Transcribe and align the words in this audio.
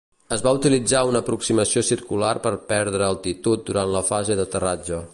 Es 0.35 0.43
va 0.45 0.53
utilitzar 0.59 1.01
una 1.09 1.21
aproximació 1.25 1.85
circular 1.91 2.33
per 2.47 2.55
perdre 2.73 3.11
altitud 3.13 3.67
durant 3.71 3.97
la 3.99 4.07
fase 4.13 4.43
d'aterratge. 4.43 5.07